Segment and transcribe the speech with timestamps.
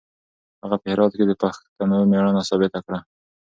[0.63, 2.99] هغه په هرات کې د پښتنو مېړانه ثابته کړه.